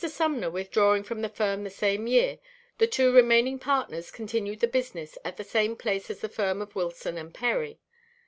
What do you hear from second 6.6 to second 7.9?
Wilson & Perry.